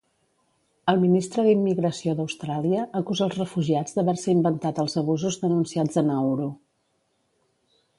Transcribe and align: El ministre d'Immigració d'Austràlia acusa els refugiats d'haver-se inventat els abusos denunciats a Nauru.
El 0.93 1.01
ministre 1.03 1.43
d'Immigració 1.47 2.15
d'Austràlia 2.21 2.87
acusa 3.01 3.27
els 3.29 3.39
refugiats 3.43 3.97
d'haver-se 3.99 4.35
inventat 4.41 4.85
els 4.87 5.01
abusos 5.05 5.41
denunciats 5.47 6.05
a 6.05 6.09
Nauru. 6.13 6.55